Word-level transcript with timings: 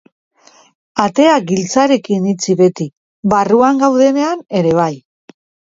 Atea 1.03 1.35
giltzarekin 1.51 2.27
itxi 2.33 2.57
beti, 2.63 2.89
barruan 3.35 3.87
gaudenean 3.87 4.45
ere 4.63 4.75
bai. 4.83 4.93